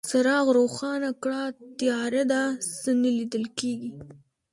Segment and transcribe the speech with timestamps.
[0.09, 1.43] څراغ روښانه کړه،
[1.79, 2.43] تياره ده،
[2.81, 3.91] څه نه ليدل کيږي.